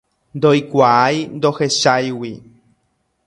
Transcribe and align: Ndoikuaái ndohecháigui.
Ndoikuaái 0.37 1.19
ndohecháigui. 1.37 2.33